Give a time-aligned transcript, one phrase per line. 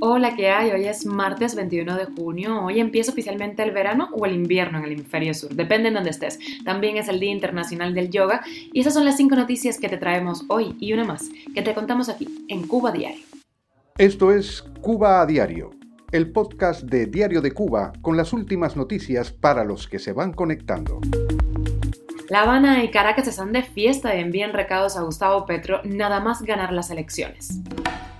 [0.00, 0.70] Hola, ¿qué hay?
[0.70, 2.64] Hoy es martes 21 de junio.
[2.64, 6.08] Hoy empieza oficialmente el verano o el invierno en el hemisferio sur, depende en donde
[6.08, 6.38] estés.
[6.64, 8.40] También es el Día Internacional del Yoga
[8.72, 11.74] y esas son las cinco noticias que te traemos hoy y una más que te
[11.74, 13.20] contamos aquí en Cuba Diario.
[13.98, 15.70] Esto es Cuba a Diario,
[16.12, 20.32] el podcast de Diario de Cuba con las últimas noticias para los que se van
[20.32, 20.98] conectando.
[22.30, 26.40] La Habana y Caracas están de fiesta y envían recados a Gustavo Petro nada más
[26.40, 27.60] ganar las elecciones.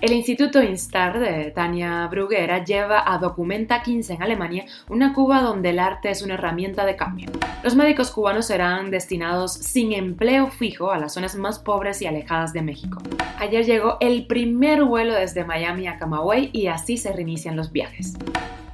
[0.02, 5.70] El Instituto Instar de Tania Bruguera lleva a Documenta 15 en Alemania una Cuba donde
[5.70, 7.30] el arte es una herramienta de cambio.
[7.64, 12.52] Los médicos cubanos serán destinados sin empleo fijo a las zonas más pobres y alejadas
[12.52, 12.98] de México.
[13.38, 18.12] Ayer llegó el primer vuelo desde Miami a Camagüey y así se reinician los viajes.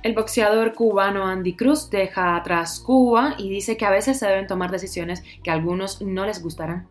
[0.02, 4.48] El boxeador cubano Andy Cruz deja atrás Cuba y dice que a veces se deben
[4.48, 6.88] tomar decisiones que a algunos no les gustarán.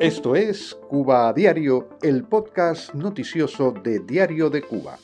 [0.00, 4.98] Esto es Cuba a Diario, el podcast noticioso de Diario de Cuba.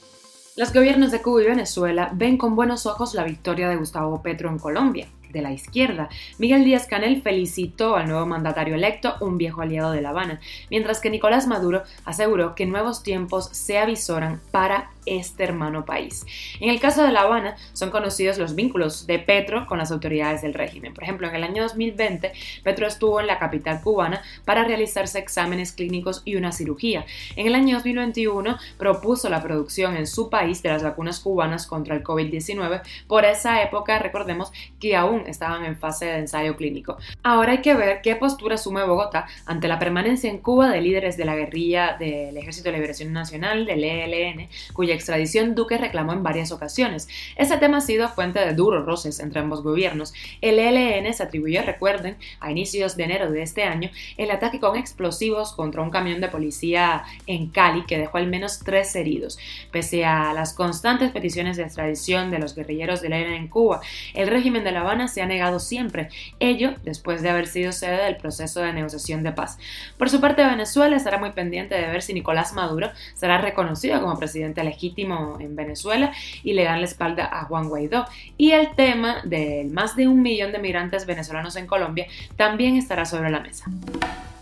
[0.57, 4.51] Los gobiernos de Cuba y Venezuela ven con buenos ojos la victoria de Gustavo Petro
[4.51, 6.09] en Colombia de la izquierda.
[6.39, 11.00] Miguel Díaz Canel felicitó al nuevo mandatario electo, un viejo aliado de La Habana, mientras
[11.00, 16.27] que Nicolás Maduro aseguró que nuevos tiempos se avisoran para este hermano país.
[16.61, 20.42] En el caso de La Habana, son conocidos los vínculos de Petro con las autoridades
[20.42, 20.95] del régimen.
[20.95, 25.73] Por ejemplo, en el año 2020, Petro estuvo en la capital cubana para realizarse exámenes
[25.73, 27.06] clínicos y una cirugía.
[27.36, 31.95] En el año 2021, propuso la producción en su país de las vacunas cubanas contra
[31.95, 32.83] el COVID-19.
[33.06, 36.97] Por esa época, recordemos que aún estaban en fase de ensayo clínico.
[37.23, 41.17] Ahora hay que ver qué postura asume Bogotá ante la permanencia en Cuba de líderes
[41.17, 46.23] de la guerrilla del Ejército de Liberación Nacional, del ELN, cuya extradición Duque reclamó en
[46.23, 47.09] varias ocasiones.
[47.37, 50.13] Ese tema ha sido fuente de duros roces entre ambos gobiernos.
[50.41, 54.77] El ELN se atribuyó, recuerden, a inicios de enero de este año, el ataque con
[54.77, 59.39] explosivos contra un camión de policía en Cali que dejó al menos tres heridos.
[59.71, 63.81] Pese a las constantes peticiones de extradición de los guerrilleros del ELN en Cuba,
[64.15, 66.08] el régimen de La Habana se ha negado siempre,
[66.39, 69.58] ello después de haber sido sede del proceso de negociación de paz.
[69.98, 74.18] Por su parte, Venezuela estará muy pendiente de ver si Nicolás Maduro será reconocido como
[74.18, 76.12] presidente legítimo en Venezuela
[76.42, 78.07] y le dan la espalda a Juan Guaidó.
[78.36, 82.06] Y el tema del más de un millón de migrantes venezolanos en Colombia
[82.36, 83.67] también estará sobre la mesa.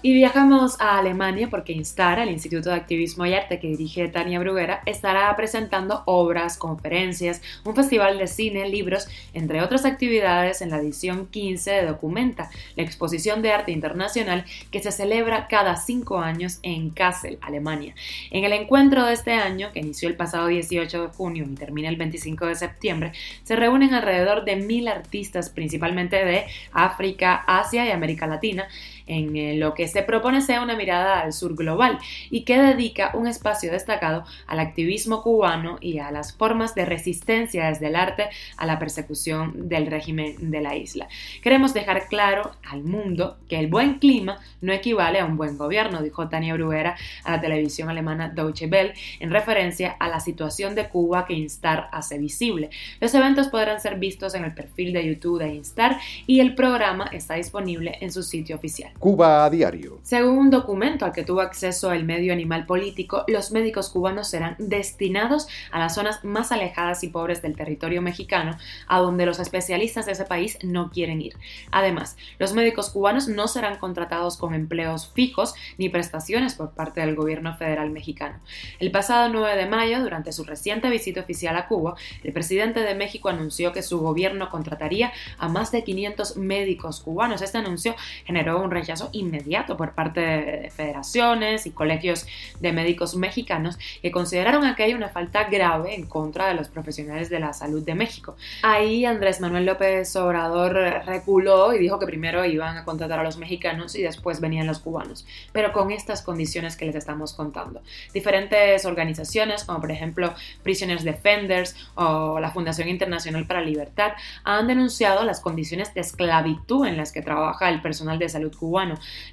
[0.00, 4.38] Y viajamos a Alemania porque Instar, el Instituto de Activismo y Arte que dirige Tania
[4.38, 10.78] Bruguera, estará presentando obras, conferencias, un festival de cine, libros, entre otras actividades en la
[10.78, 16.60] edición 15 de Documenta, la exposición de arte internacional que se celebra cada cinco años
[16.62, 17.96] en Kassel, Alemania.
[18.30, 21.88] En el encuentro de este año, que inició el pasado 18 de junio y termina
[21.88, 27.90] el 25 de septiembre, se reúnen alrededor de mil artistas, principalmente de África, Asia y
[27.90, 28.68] América Latina,
[29.08, 31.98] en eh, lo que se propone sea una mirada al sur global
[32.30, 37.68] y que dedica un espacio destacado al activismo cubano y a las formas de resistencia
[37.68, 41.08] desde el arte a la persecución del régimen de la isla.
[41.42, 46.02] Queremos dejar claro al mundo que el buen clima no equivale a un buen gobierno,
[46.02, 50.88] dijo Tania Bruguera a la televisión alemana Deutsche Welle en referencia a la situación de
[50.88, 52.70] Cuba que Instar hace visible.
[53.00, 57.08] Los eventos podrán ser vistos en el perfil de YouTube de Instar y el programa
[57.12, 58.92] está disponible en su sitio oficial.
[58.98, 60.00] Cuba a diario.
[60.02, 64.56] Según un documento al que tuvo acceso el medio animal político, los médicos cubanos serán
[64.58, 68.58] destinados a las zonas más alejadas y pobres del territorio mexicano,
[68.88, 71.36] a donde los especialistas de ese país no quieren ir.
[71.70, 77.14] Además, los médicos cubanos no serán contratados con empleos fijos ni prestaciones por parte del
[77.14, 78.40] gobierno federal mexicano.
[78.80, 81.94] El pasado 9 de mayo, durante su reciente visita oficial a Cuba,
[82.24, 87.42] el presidente de México anunció que su gobierno contrataría a más de 500 médicos cubanos.
[87.42, 87.94] Este anuncio
[88.24, 88.72] generó un
[89.12, 92.26] inmediato por parte de federaciones y colegios
[92.60, 97.40] de médicos mexicanos que consideraron aquello una falta grave en contra de los profesionales de
[97.40, 98.36] la salud de México.
[98.62, 100.74] Ahí Andrés Manuel López Obrador
[101.06, 104.78] reculó y dijo que primero iban a contratar a los mexicanos y después venían los
[104.78, 107.82] cubanos, pero con estas condiciones que les estamos contando.
[108.14, 114.12] Diferentes organizaciones, como por ejemplo Prisoners Defenders o la Fundación Internacional para la Libertad,
[114.44, 118.77] han denunciado las condiciones de esclavitud en las que trabaja el personal de salud cubano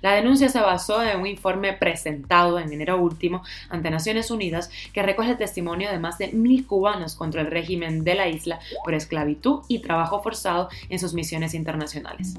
[0.02, 5.04] la denuncia se basó en un informe presentado en enero último ante Naciones Unidas que
[5.04, 8.94] recoge el testimonio de más de mil cubanos contra el régimen de la isla por
[8.94, 12.36] esclavitud y trabajo forzado en sus misiones internacionales.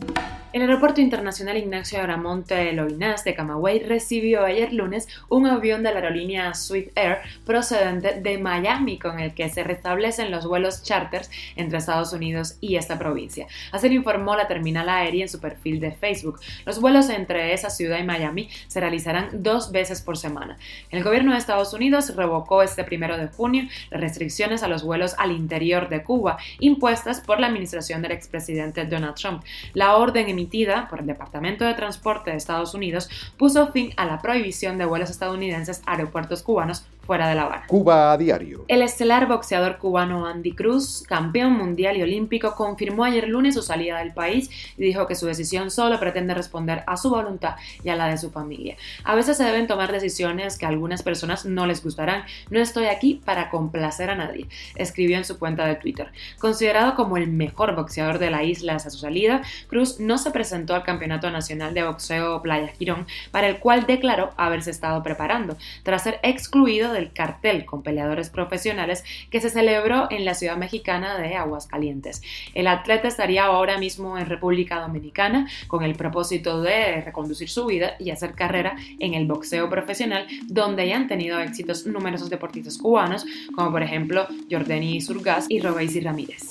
[0.52, 6.00] El Aeropuerto Internacional Ignacio Agramonte Loinás de Camagüey recibió ayer lunes un avión de la
[6.00, 11.76] aerolínea Swift Air procedente de Miami con el que se restablecen los vuelos charters entre
[11.76, 13.46] Estados Unidos y esta provincia.
[13.70, 16.40] Así lo informó la terminal aérea en su perfil de Facebook.
[16.64, 20.56] Los vuelos entre esa ciudad y Miami se realizarán dos veces por semana.
[20.90, 25.14] El gobierno de Estados Unidos revocó este primero de junio las restricciones a los vuelos
[25.18, 29.44] al interior de Cuba impuestas por la administración del expresidente Donald Trump.
[29.74, 34.20] La orden emitida por el Departamento de Transporte de Estados Unidos puso fin a la
[34.20, 37.66] prohibición de vuelos estadounidenses a aeropuertos cubanos fuera de La Habana.
[37.68, 38.64] Cuba a diario.
[38.68, 44.00] El estelar boxeador cubano Andy Cruz, campeón mundial y olímpico, confirmó ayer lunes su salida
[44.00, 47.96] del país y dijo que su decisión solo pretende responder a su voluntad y a
[47.96, 48.76] la de su familia.
[49.04, 52.24] A veces se deben tomar decisiones que a algunas personas no les gustarán.
[52.50, 56.10] No estoy aquí para complacer a nadie, escribió en su cuenta de Twitter.
[56.38, 60.74] Considerado como el mejor boxeador de la isla hasta su salida, Cruz no se presentó
[60.74, 66.02] al Campeonato Nacional de Boxeo Playa Girón, para el cual declaró haberse estado preparando, tras
[66.02, 71.36] ser excluido del cartel con peleadores profesionales que se celebró en la ciudad mexicana de
[71.36, 72.22] Aguascalientes.
[72.54, 77.94] El atleta estaría ahora mismo en República Dominicana con el propósito de reconducir su vida
[77.98, 83.24] y hacer carrera en el boxeo profesional, donde ya han tenido éxitos numerosos deportistas cubanos,
[83.54, 86.42] como por ejemplo Jordani Surgas y Robéis Ramírez.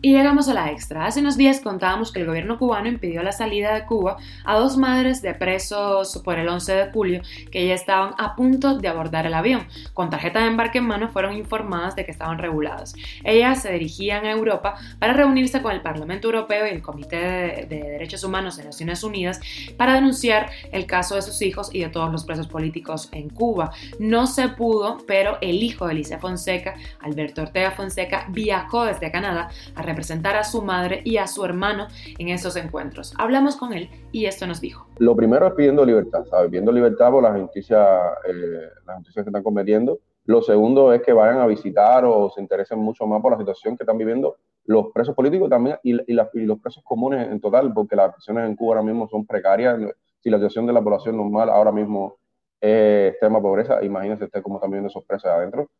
[0.00, 1.06] Y llegamos a la extra.
[1.06, 4.76] Hace unos días contábamos que el gobierno cubano impidió la salida de Cuba a dos
[4.76, 9.26] madres de presos por el 11 de julio que ya estaban a punto de abordar
[9.26, 9.66] el avión.
[9.94, 12.94] Con tarjeta de embarque en mano fueron informadas de que estaban reguladas.
[13.24, 17.66] Ellas se dirigían a Europa para reunirse con el Parlamento Europeo y el Comité de,
[17.68, 19.40] Derechos Humanos de Naciones Unidas
[19.76, 23.72] para denunciar el caso de sus hijos y de todos los presos políticos en Cuba.
[23.98, 29.48] No se pudo, pero el hijo de Alicia Fonseca, Alberto Ortega Fonseca, viajó desde Canadá
[29.74, 31.88] a representar a su madre y a su hermano
[32.18, 33.14] en esos encuentros.
[33.18, 34.86] Hablamos con él y esto nos dijo.
[34.98, 36.50] Lo primero es pidiendo libertad, ¿sabes?
[36.50, 37.80] Pidiendo libertad por las noticias,
[38.28, 39.98] eh, que están cometiendo.
[40.24, 43.76] Lo segundo es que vayan a visitar o se interesen mucho más por la situación
[43.76, 44.36] que están viviendo
[44.68, 48.76] los presos políticos también y, los presos comunes en total, porque las prisiones en Cuba
[48.76, 49.78] ahora mismo son precarias.
[50.20, 52.18] Si la situación de la población normal ahora mismo
[52.60, 55.70] es extrema pobreza, imagínense usted cómo están viviendo esos presos adentro.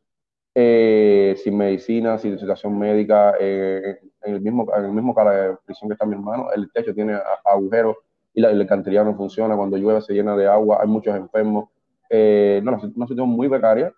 [0.60, 5.88] Eh, sin medicina, sin situación médica, eh, en el mismo en el mismo de prisión
[5.88, 7.94] que está mi hermano, el techo tiene agujeros
[8.34, 11.68] y la, el no funciona, cuando llueve se llena de agua, hay muchos enfermos,
[12.10, 13.94] eh, no, una situación muy becaria,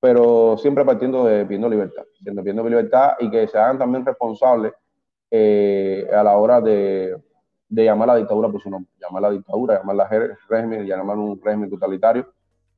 [0.00, 4.72] pero siempre partiendo de pidiendo libertad, pidiendo libertad y que se hagan también responsables
[5.32, 7.22] a la hora de,
[7.68, 11.40] llamar la dictadura por su nombre, llamar a la dictadura, llamar a régimen, llamar un
[11.40, 12.26] régimen totalitario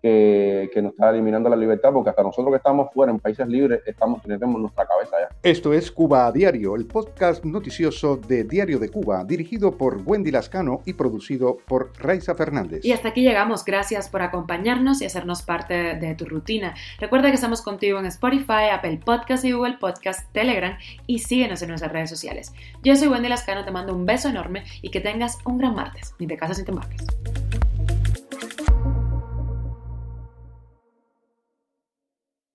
[0.02, 3.80] que, nos está eliminando la libertad, porque hasta nosotros que estamos fuera en países libres,
[3.86, 5.28] estamos tenemos nuestra cabeza ya.
[5.42, 10.30] Esto es Cuba a Diario, el podcast noticioso de Diario de Cuba, dirigido por Wendy
[10.30, 12.84] Lascano y producido por Raiza Fernández.
[12.84, 13.64] Y hasta aquí llegamos.
[13.64, 16.74] Gracias por acompañarnos y hacernos parte de tu rutina.
[16.98, 20.76] Recuerda que estamos contigo en Spotify, Apple Podcast y Google Podcast, Telegram
[21.06, 22.52] y síguenos en nuestras redes sociales.
[22.82, 26.14] Yo soy Wendy Lascano, te mando un beso enorme y que tengas un gran martes.
[26.18, 27.06] Ni te casas ni te embarques.